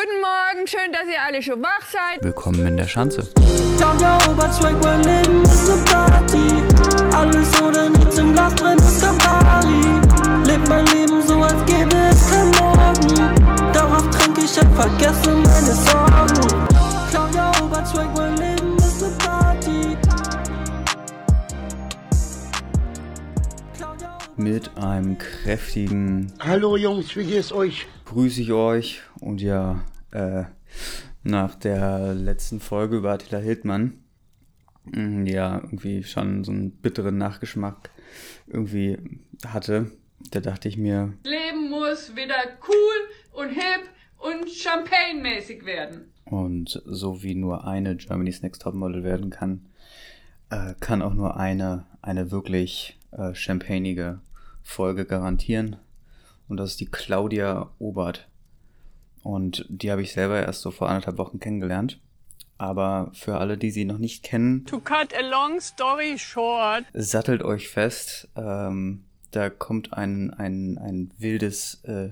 [0.00, 2.24] Guten Morgen, schön, dass ihr alle schon wach seid.
[2.24, 3.28] Willkommen in der Schanze.
[3.76, 7.14] Claudia Oberzweig, mein Leben ist Party.
[7.14, 10.00] Alles oder nichts im Glas drin ist Campari.
[10.46, 13.72] Leb mein Leben so, als gäbe es kein Morgen.
[13.74, 16.66] Darauf trinke ich und vergesse meine Sorgen.
[17.10, 19.98] Claudia Oberzweig, mein Leben ist Party.
[23.76, 27.86] Claudia Mit einem kräftigen Hallo Jungs, wie geht's euch?
[28.10, 30.42] Grüße ich euch und ja, äh,
[31.22, 34.02] nach der letzten Folge über Attila Hildmann,
[34.84, 37.90] die ja irgendwie schon so einen bitteren Nachgeschmack
[38.48, 38.98] irgendwie
[39.46, 39.92] hatte,
[40.32, 42.34] da dachte ich mir, Leben muss wieder
[42.66, 46.10] cool und hip und champagnemäßig werden.
[46.24, 49.66] und so wie nur eine Germany's Next Topmodel werden kann,
[50.50, 54.18] äh, kann auch nur eine, eine wirklich äh, champagnige
[54.64, 55.76] Folge garantieren.
[56.50, 58.26] Und das ist die Claudia Obert.
[59.22, 62.00] Und die habe ich selber erst so vor anderthalb Wochen kennengelernt.
[62.58, 66.84] Aber für alle, die sie noch nicht kennen, To cut a long story short.
[66.92, 68.28] sattelt euch fest.
[68.36, 72.10] Ähm, da kommt ein, ein, ein wildes, äh,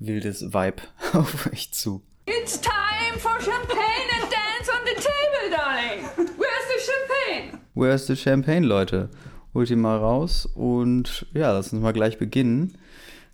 [0.00, 2.02] wildes Vibe auf euch zu.
[2.26, 6.04] It's time for champagne and dance on the table, darling.
[6.36, 7.60] Where's the champagne?
[7.74, 9.10] Where's the Champagne, Leute?
[9.54, 12.76] Holt ihn mal raus und ja, lass uns mal gleich beginnen.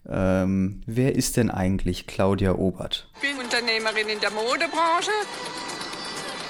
[0.09, 3.11] Ähm, wer ist denn eigentlich Claudia Obert?
[3.17, 5.11] Ich bin Unternehmerin in der Modebranche.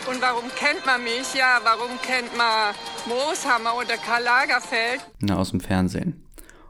[0.08, 1.34] Und warum kennt man mich?
[1.34, 2.74] Ja, warum kennt man
[3.08, 5.00] Mooshammer oder Karl Lagerfeld?
[5.20, 6.22] Na, aus dem Fernsehen.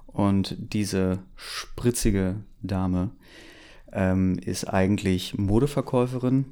[0.06, 3.10] Und diese spritzige Dame
[3.92, 6.46] ähm, ist eigentlich Modeverkäuferin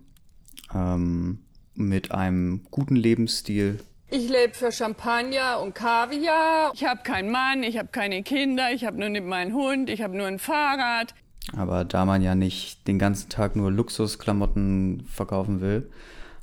[0.75, 1.39] ähm,
[1.75, 3.79] mit einem guten Lebensstil.
[4.11, 6.73] Ich lebe für Champagner und Kaviar.
[6.75, 10.03] Ich habe keinen Mann, ich habe keine Kinder, ich habe nur nicht meinen Hund, ich
[10.03, 11.15] habe nur ein Fahrrad.
[11.57, 15.91] Aber da man ja nicht den ganzen Tag nur Luxusklamotten verkaufen will,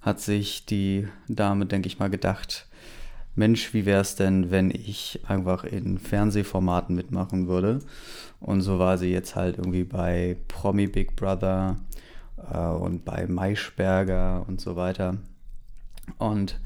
[0.02, 2.68] hat sich die Dame, denke ich mal, gedacht,
[3.36, 7.80] Mensch, wie wäre es denn, wenn ich einfach in Fernsehformaten mitmachen würde?
[8.42, 11.78] Und so war sie jetzt halt irgendwie bei Promi Big Brother
[12.52, 15.18] äh, und bei Maischberger und so weiter.
[16.18, 16.60] Und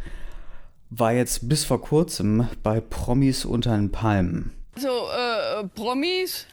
[0.90, 4.51] war jetzt bis vor kurzem bei Promis unter den Palmen.
[4.78, 6.46] So, äh, Promis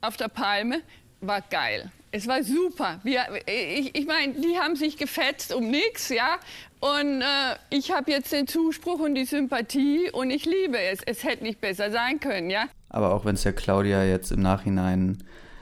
[0.00, 0.80] auf der Palme
[1.20, 1.90] war geil.
[2.12, 3.00] Es war super.
[3.02, 6.38] Wir, ich ich meine, die haben sich gefetzt um nichts, ja.
[6.80, 11.00] Und äh, ich habe jetzt den Zuspruch und die Sympathie und ich liebe es.
[11.04, 12.66] Es hätte nicht besser sein können, ja.
[12.88, 15.18] Aber auch wenn es der Claudia jetzt im Nachhinein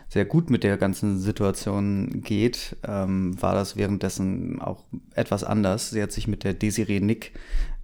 [0.09, 5.91] sehr gut mit der ganzen Situation geht, ähm, war das währenddessen auch etwas anders.
[5.91, 7.33] Sie hat sich mit der Desiree Nick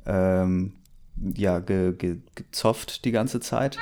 [0.07, 0.73] ähm,
[1.37, 3.79] ja, ge, ge, gezofft die ganze Zeit.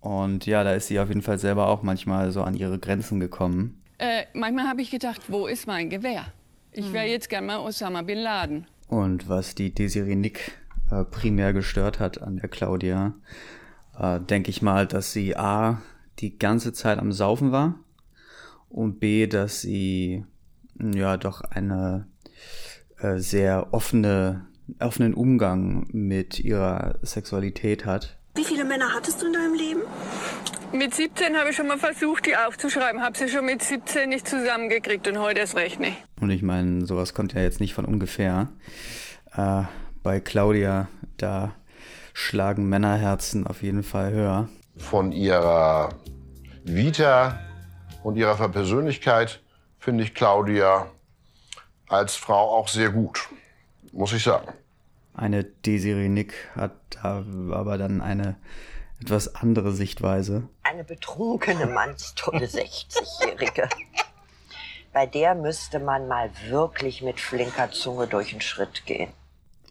[0.00, 3.20] Und ja, da ist sie auf jeden Fall selber auch manchmal so an ihre Grenzen
[3.20, 3.82] gekommen.
[3.98, 6.32] Äh, manchmal habe ich gedacht, wo ist mein Gewehr?
[6.72, 8.66] Ich wäre jetzt gerne mal Osama Bin Laden.
[8.88, 10.52] Und was die Desiree Nick
[10.90, 13.14] äh, primär gestört hat an der Claudia,
[13.98, 15.82] äh, denke ich mal, dass sie A,
[16.20, 17.74] die ganze Zeit am Saufen war
[18.68, 20.24] und B, dass sie
[20.78, 22.06] ja doch eine
[23.02, 24.46] äh, sehr offene,
[24.78, 28.18] offenen Umgang mit ihrer Sexualität hat.
[28.34, 29.80] Wie viele Männer hattest du in deinem Leben?
[30.72, 33.02] Mit 17 habe ich schon mal versucht, die aufzuschreiben.
[33.02, 35.96] Habe sie schon mit 17 nicht zusammengekriegt und heute erst recht nicht.
[36.20, 38.48] Und ich meine, sowas kommt ja jetzt nicht von ungefähr.
[39.36, 39.62] Äh,
[40.02, 41.52] bei Claudia, da
[42.12, 44.48] schlagen Männerherzen auf jeden Fall höher.
[44.76, 45.90] Von ihrer
[46.64, 47.40] Vita
[48.02, 49.40] und ihrer Persönlichkeit
[49.78, 50.86] finde ich Claudia
[51.90, 53.28] als Frau auch sehr gut,
[53.92, 54.52] muss ich sagen.
[55.14, 58.36] Eine Desiree Nick hat da aber dann eine
[59.00, 60.48] etwas andere Sichtweise.
[60.62, 63.68] Eine betrunkene, mannstolle 60-Jährige.
[64.92, 69.10] Bei der müsste man mal wirklich mit flinker Zunge durch den Schritt gehen.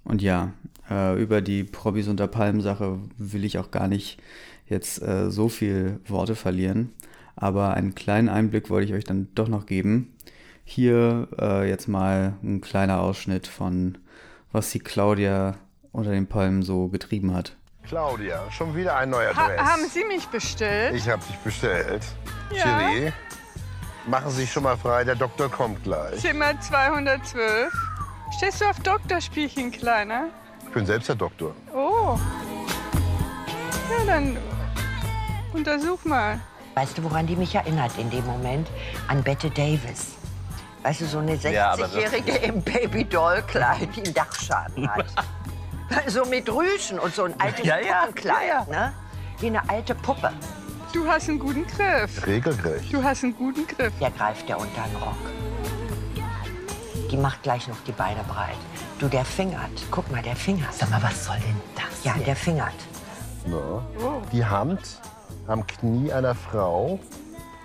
[0.03, 0.53] Und ja,
[0.89, 4.19] äh, über die Promis unter Palmen-Sache will ich auch gar nicht
[4.67, 6.93] jetzt äh, so viel Worte verlieren.
[7.35, 10.15] Aber einen kleinen Einblick wollte ich euch dann doch noch geben.
[10.71, 13.97] Hier äh, jetzt mal ein kleiner Ausschnitt von,
[14.51, 15.55] was die Claudia
[15.91, 17.55] unter den Palmen so getrieben hat.
[17.87, 19.59] Claudia, schon wieder ein neuer Ha Dress.
[19.59, 20.93] haben Sie mich bestellt?
[20.93, 22.03] ich habe dich bestellt.
[22.51, 22.61] Ja.
[22.65, 23.11] Thierry,
[24.05, 26.19] machen Sie sich schon mal frei, der Doktor kommt gleich.
[26.19, 27.73] Zimmer 212.
[28.37, 30.27] Stehst du auf Doktorspielchen, Kleiner?
[30.67, 31.55] Ich bin selbst der Doktor.
[31.73, 32.15] Oh.
[33.89, 34.37] Ja, dann
[35.51, 36.39] untersuch mal.
[36.75, 38.67] Weißt du, woran die mich erinnert in dem Moment?
[39.07, 40.18] An Bette Davis.
[40.83, 45.05] Weißt du, so eine Ja, aber 60-Jährige im Baby-Doll-Kleid, die einen Dachschaden hat.
[46.07, 48.93] so mit Rüschen und so ein altes Ja, ja, Puppenkleid, ja, ne?
[49.39, 50.31] Wie eine alte Puppe.
[50.93, 52.25] Du hast einen guten Griff.
[52.25, 52.91] Regelrecht.
[52.91, 53.93] Du hast einen guten Griff.
[53.99, 55.17] Der greift der unter den Rock.
[57.11, 58.57] Die macht gleich noch die Beine breit.
[58.99, 59.69] Du, der fingert.
[59.91, 60.73] Guck mal, der fingert.
[60.73, 62.03] Sag mal, was soll denn das?
[62.03, 62.73] Ja, der fingert.
[63.45, 64.21] Ja.
[64.31, 64.99] Die Hand
[65.47, 66.99] am Knie einer Frau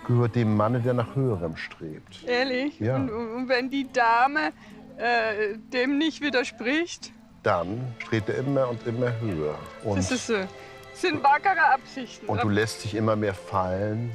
[0.05, 2.25] gehört dem Manne, der nach Höherem strebt.
[2.27, 2.79] Ehrlich?
[2.81, 2.97] Ja.
[2.97, 4.53] Und, und wenn die Dame
[4.97, 7.13] äh, dem nicht widerspricht,
[7.43, 9.59] Dann strebt er immer und immer höher.
[9.85, 10.47] Und, das ist, äh,
[10.95, 12.27] sind wackere Absichten.
[12.27, 14.11] und du lässt dich immer mehr fallen.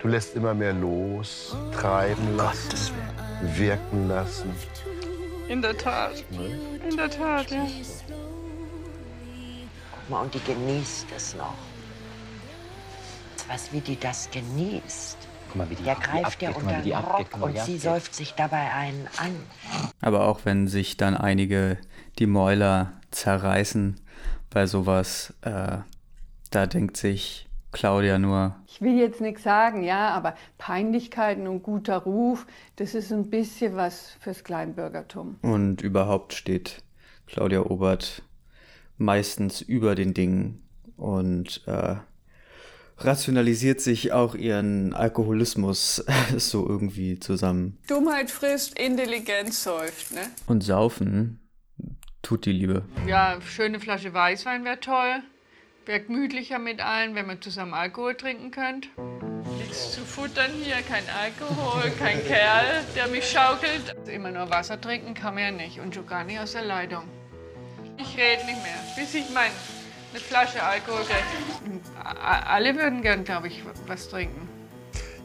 [0.00, 2.92] Du lässt immer mehr los, treiben lassen,
[3.56, 4.50] wirken lassen.
[5.48, 6.24] In der Tat.
[6.88, 7.66] In der Tat, ja.
[9.92, 11.54] Guck mal, und die genießt es noch.
[13.48, 15.16] Was, wie die das genießt.
[15.48, 16.92] Guck mal, wie die, Der wie greift ja unter den.
[16.94, 17.80] Rock mal, und sie abgeht.
[17.80, 19.34] säuft sich dabei einen an.
[20.00, 21.78] Aber auch wenn sich dann einige
[22.18, 24.00] die Mäuler zerreißen
[24.50, 25.78] bei sowas, äh,
[26.50, 31.98] da denkt sich Claudia nur, Ich will jetzt nichts sagen, ja, aber Peinlichkeiten und guter
[31.98, 32.46] Ruf,
[32.76, 35.36] das ist ein bisschen was fürs Kleinbürgertum.
[35.42, 36.82] und überhaupt steht
[37.26, 38.22] Claudia Obert
[38.96, 40.62] meistens über den Dingen
[40.96, 41.96] und äh,
[42.98, 46.04] rationalisiert sich auch ihren Alkoholismus
[46.36, 47.78] so irgendwie zusammen.
[47.88, 50.30] Dummheit frisst, Intelligenz säuft, ne?
[50.46, 51.40] Und saufen
[52.22, 52.84] tut die Liebe.
[53.06, 55.22] Ja, schöne Flasche Weißwein wäre toll.
[55.86, 58.88] Wäre gemütlicher mit allen, wenn man zusammen Alkohol trinken könnte.
[59.56, 63.96] Nichts zu futtern hier, kein Alkohol, kein Kerl, der mich schaukelt.
[64.06, 67.04] Immer nur Wasser trinken kann man ja nicht und schon gar nicht aus der Leitung.
[67.96, 69.50] Ich rede nicht mehr, bis ich mein,
[70.10, 71.02] eine Flasche Alkohol
[72.02, 74.48] Alle würden gern, glaube ich, was trinken.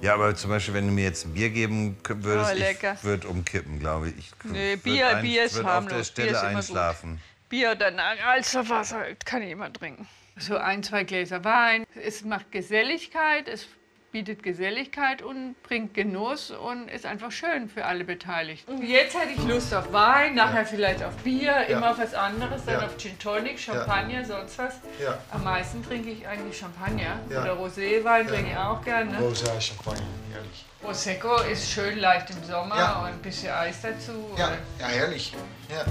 [0.01, 2.94] Ja, aber zum Beispiel, wenn du mir jetzt ein Bier geben würdest, Oh, lecker.
[2.97, 4.18] ich würde umkippen, glaube ich.
[4.18, 5.94] ich Nee, Bier- ein- Bier ist würd auf der harmlos.
[5.95, 6.57] Bier Stelle ist immer gut.
[6.57, 7.21] einschlafen.
[7.47, 7.91] Bier oder
[8.27, 10.07] Alsterwasser kann ich immer trinken.
[10.38, 11.86] So ein, zwei Gläser Wein.
[11.95, 13.68] Es macht Geselligkeit, es
[14.13, 18.71] bietet Geselligkeit und bringt Genuss und ist einfach schön für alle Beteiligten.
[18.71, 22.63] Und jetzt hätte ich Lust auf Wein, nachher vielleicht auf Bier, immer auf was anderes,
[22.65, 22.86] dann Ja.
[22.86, 24.75] auf Gin Tonic, Champagner, sonst was.
[25.04, 25.18] Ja.
[25.31, 27.42] Am meisten trinke ich eigentlich Champagner Ja.
[27.42, 29.18] oder Roséwein trinke ich auch gerne.
[29.19, 30.65] Rosa Champagne, herrlich.
[30.80, 33.00] Prosecco ist schön leicht im Sommer Ja.
[33.00, 34.12] und ein bisschen Eis dazu.
[34.38, 35.33] Ja, ja, herrlich.
[35.69, 35.83] Ja.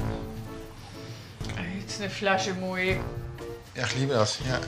[1.80, 2.78] Jetzt eine Flasche Moet.
[3.74, 4.38] ja, ich liebe das.
[4.48, 4.60] Ja.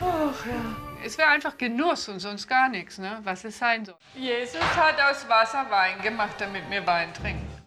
[0.00, 0.87] Ach ja.
[1.04, 3.20] Es wäre einfach Genuss und sonst gar nichts, ne?
[3.22, 3.96] was es sein soll.
[4.14, 7.57] Jesus hat aus Wasser Wein gemacht, damit wir Wein trinken.